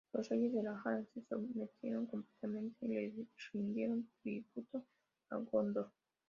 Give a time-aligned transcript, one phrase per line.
[0.13, 3.13] Los reyes del Harad se sometieron completamente y le
[3.53, 4.83] rindieron tributo
[5.29, 5.91] a Gondor.